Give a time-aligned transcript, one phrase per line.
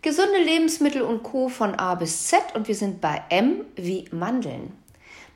[0.00, 1.48] Gesunde Lebensmittel und Co.
[1.48, 4.72] von A bis Z und wir sind bei M wie Mandeln.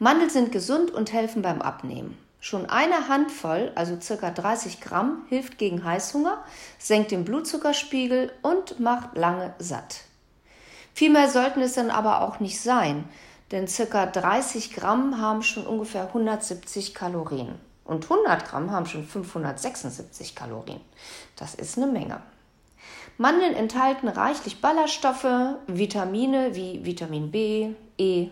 [0.00, 2.18] Mandeln sind gesund und helfen beim Abnehmen.
[2.40, 6.42] Schon eine Handvoll, also circa 30 Gramm, hilft gegen Heißhunger,
[6.76, 10.00] senkt den Blutzuckerspiegel und macht lange satt.
[10.92, 13.04] Viel mehr sollten es dann aber auch nicht sein,
[13.52, 20.34] denn circa 30 Gramm haben schon ungefähr 170 Kalorien und 100 Gramm haben schon 576
[20.34, 20.80] Kalorien.
[21.36, 22.20] Das ist eine Menge.
[23.20, 25.26] Mandeln enthalten reichlich Ballaststoffe,
[25.66, 28.28] Vitamine wie Vitamin B, E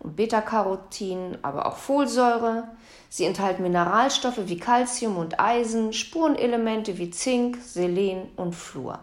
[0.00, 2.66] und Beta-Carotin, aber auch Folsäure.
[3.08, 8.98] Sie enthalten Mineralstoffe wie Calcium und Eisen, Spurenelemente wie Zink, Selen und Fluor.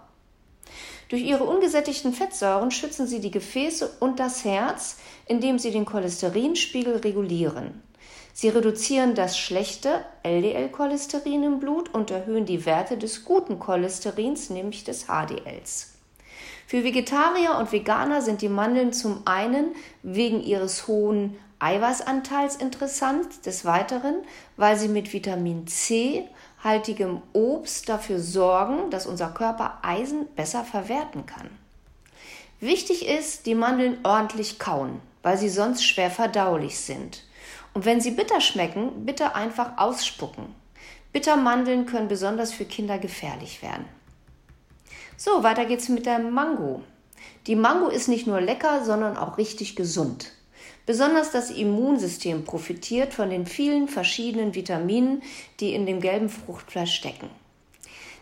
[1.07, 6.97] Durch ihre ungesättigten Fettsäuren schützen sie die Gefäße und das Herz, indem sie den Cholesterinspiegel
[6.97, 7.81] regulieren.
[8.33, 14.83] Sie reduzieren das schlechte LDL-Cholesterin im Blut und erhöhen die Werte des guten Cholesterins, nämlich
[14.83, 15.91] des HDLs.
[16.65, 23.65] Für Vegetarier und Veganer sind die Mandeln zum einen wegen ihres hohen Eiweißanteils interessant, des
[23.65, 24.15] Weiteren,
[24.57, 26.27] weil sie mit Vitamin C
[26.63, 31.49] haltigem Obst dafür sorgen, dass unser Körper Eisen besser verwerten kann.
[32.59, 37.23] Wichtig ist, die Mandeln ordentlich kauen, weil sie sonst schwer verdaulich sind.
[37.73, 40.55] Und wenn sie bitter schmecken, bitte einfach ausspucken.
[41.13, 43.85] Bittermandeln können besonders für Kinder gefährlich werden.
[45.17, 46.81] So, weiter geht's mit der Mango.
[47.47, 50.31] Die Mango ist nicht nur lecker, sondern auch richtig gesund.
[50.85, 55.21] Besonders das Immunsystem profitiert von den vielen verschiedenen Vitaminen,
[55.59, 57.29] die in dem gelben Fruchtfleisch stecken.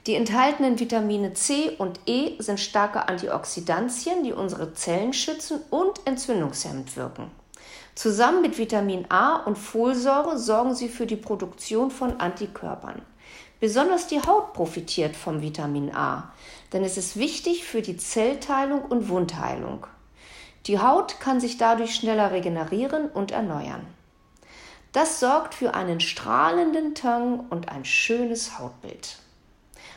[0.07, 6.95] Die enthaltenen Vitamine C und E sind starke Antioxidantien, die unsere Zellen schützen und entzündungshemmend
[6.95, 7.31] wirken.
[7.95, 13.01] Zusammen mit Vitamin A und Folsäure sorgen sie für die Produktion von Antikörpern.
[13.59, 16.31] Besonders die Haut profitiert vom Vitamin A,
[16.71, 19.85] denn es ist wichtig für die Zellteilung und Wundheilung.
[20.65, 23.85] Die Haut kann sich dadurch schneller regenerieren und erneuern.
[24.91, 29.17] Das sorgt für einen strahlenden Tang und ein schönes Hautbild.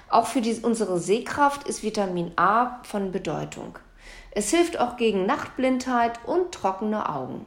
[0.08, 3.78] Auch für die, unsere Sehkraft ist Vitamin A von Bedeutung.
[4.32, 7.46] Es hilft auch gegen Nachtblindheit und trockene Augen.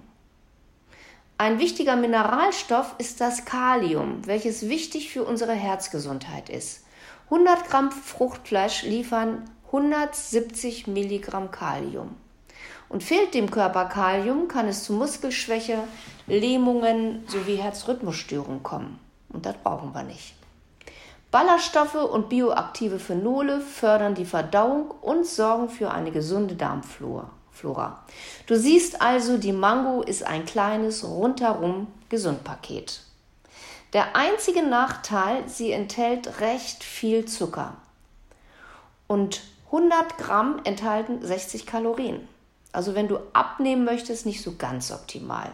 [1.38, 6.86] Ein wichtiger Mineralstoff ist das Kalium, welches wichtig für unsere Herzgesundheit ist.
[7.26, 12.16] 100 Gramm Fruchtfleisch liefern 170 Milligramm Kalium.
[12.88, 15.80] Und fehlt dem Körper Kalium, kann es zu Muskelschwäche,
[16.26, 18.98] Lähmungen sowie Herzrhythmusstörungen kommen.
[19.28, 20.36] Und das brauchen wir nicht.
[21.32, 27.30] Ballaststoffe und bioaktive Phenole fördern die Verdauung und sorgen für eine gesunde Darmflora.
[27.56, 28.04] Flora.
[28.46, 33.02] Du siehst also, die Mango ist ein kleines rundherum Gesundpaket.
[33.94, 37.76] Der einzige Nachteil, sie enthält recht viel Zucker.
[39.08, 42.28] Und 100 Gramm enthalten 60 Kalorien.
[42.72, 45.52] Also wenn du abnehmen möchtest, nicht so ganz optimal.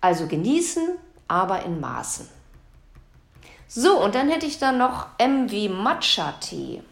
[0.00, 0.96] Also genießen,
[1.28, 2.28] aber in Maßen.
[3.68, 6.82] So, und dann hätte ich da noch M wie Matcha-Tee.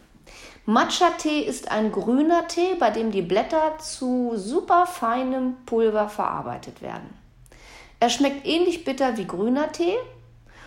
[0.73, 7.13] Matcha-Tee ist ein grüner Tee, bei dem die Blätter zu super feinem Pulver verarbeitet werden.
[7.99, 9.97] Er schmeckt ähnlich bitter wie grüner Tee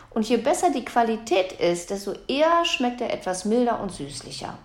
[0.09, 4.57] und je besser die Qualität ist, desto eher schmeckt er etwas milder und süßlicher.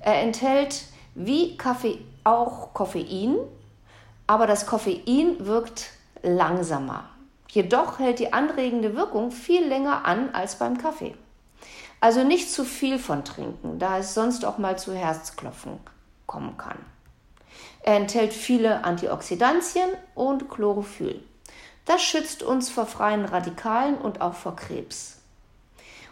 [0.00, 3.36] Er enthält wie Kaffee auch Koffein,
[4.26, 5.90] aber das Koffein wirkt
[6.24, 7.04] langsamer.
[7.48, 11.14] Jedoch hält die anregende Wirkung viel länger an als beim Kaffee.
[12.00, 15.80] Also nicht zu viel von trinken, da es sonst auch mal zu Herzklopfen
[16.26, 16.78] kommen kann.
[17.82, 21.22] Er enthält viele Antioxidantien und Chlorophyll.
[21.86, 25.16] Das schützt uns vor freien Radikalen und auch vor Krebs.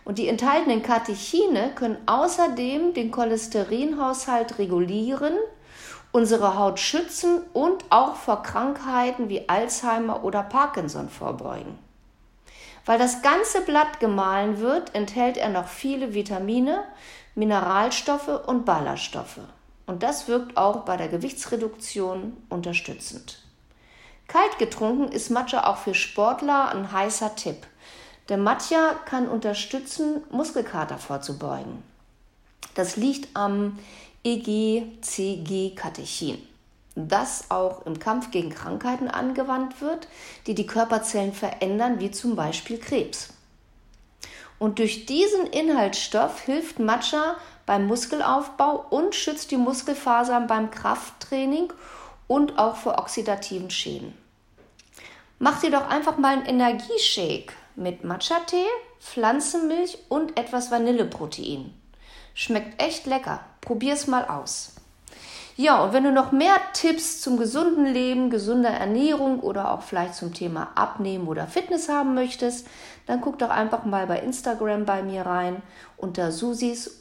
[0.04, 5.34] Und die enthaltenen Katechine können außerdem den Cholesterinhaushalt regulieren,
[6.12, 11.78] unsere Haut schützen und auch vor Krankheiten wie Alzheimer oder Parkinson vorbeugen.
[12.86, 16.84] Weil das ganze Blatt gemahlen wird, enthält er noch viele Vitamine,
[17.34, 19.40] Mineralstoffe und Ballaststoffe.
[19.86, 23.42] Und das wirkt auch bei der Gewichtsreduktion unterstützend.
[24.28, 27.66] Kalt getrunken ist Matcha auch für Sportler ein heißer Tipp.
[28.28, 31.84] Der Matcha kann unterstützen, Muskelkater vorzubeugen.
[32.74, 33.78] Das liegt am
[34.24, 36.38] EGCG-Katechin
[36.96, 40.08] das auch im Kampf gegen Krankheiten angewandt wird,
[40.46, 43.28] die die Körperzellen verändern, wie zum Beispiel Krebs.
[44.58, 51.72] Und durch diesen Inhaltsstoff hilft Matcha beim Muskelaufbau und schützt die Muskelfasern beim Krafttraining
[52.26, 54.14] und auch vor oxidativen Schäden.
[55.38, 58.64] Mach dir doch einfach mal einen Energieshake mit Matcha-Tee,
[59.00, 61.74] Pflanzenmilch und etwas Vanilleprotein.
[62.32, 63.40] Schmeckt echt lecker.
[63.60, 64.76] Probier's mal aus.
[65.58, 70.14] Ja, und wenn du noch mehr Tipps zum gesunden Leben, gesunder Ernährung oder auch vielleicht
[70.14, 72.66] zum Thema Abnehmen oder Fitness haben möchtest,
[73.06, 75.62] dann guck doch einfach mal bei Instagram bei mir rein
[75.96, 76.98] unter susis-tipps.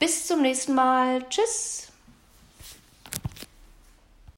[0.00, 1.22] Bis zum nächsten Mal.
[1.28, 1.92] Tschüss.